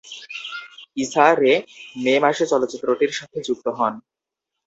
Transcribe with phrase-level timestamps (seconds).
[0.97, 1.53] ইসা Rae
[1.95, 3.93] May মাসে চলচ্চিত্রটির সাথে যুক্ত হন।